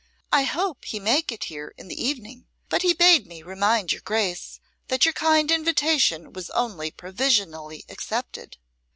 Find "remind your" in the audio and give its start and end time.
3.43-4.01